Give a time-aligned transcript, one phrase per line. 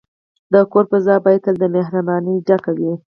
[0.51, 2.91] د کور فضا باید تل د مهربانۍ ډکه وي.